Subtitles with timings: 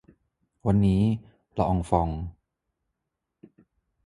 [0.67, 1.01] วันนี้
[1.57, 2.09] ละอองฟอง